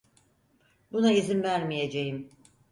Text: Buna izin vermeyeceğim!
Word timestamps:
Buna 0.91 1.11
izin 1.13 1.43
vermeyeceğim! 1.43 2.29